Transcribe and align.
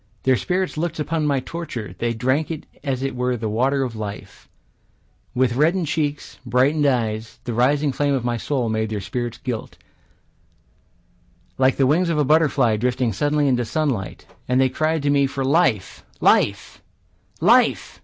Their 0.23 0.35
spirits 0.35 0.77
looked 0.79 0.99
upon 0.99 1.27
my 1.27 1.41
torture; 1.41 1.93
They 1.99 2.11
drank 2.11 2.49
it 2.49 2.65
as 2.83 3.03
it 3.03 3.15
were 3.15 3.37
the 3.37 3.47
water 3.47 3.83
of 3.83 3.95
life; 3.95 4.49
With 5.35 5.53
reddened 5.53 5.85
cheeks, 5.89 6.39
brightened 6.43 6.87
eyes, 6.87 7.37
The 7.43 7.53
rising 7.53 7.91
flame 7.91 8.15
of 8.15 8.25
my 8.25 8.35
soul 8.37 8.67
made 8.67 8.89
their 8.89 8.99
spirits 8.99 9.37
gilt, 9.37 9.77
Like 11.59 11.75
the 11.77 11.85
wings 11.85 12.09
of 12.09 12.17
a 12.17 12.25
butterfly 12.25 12.77
drifting 12.77 13.13
suddenly 13.13 13.47
into 13.47 13.63
sunlight. 13.63 14.25
And 14.47 14.59
they 14.59 14.69
cried 14.69 15.03
to 15.03 15.11
me 15.11 15.27
for 15.27 15.45
life, 15.45 16.03
life, 16.19 16.81
life. 17.39 17.99